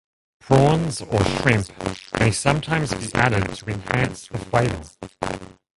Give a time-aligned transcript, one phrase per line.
[0.39, 1.69] Prawns or shrimp
[2.19, 4.81] may sometimes be added to enhance the flavor.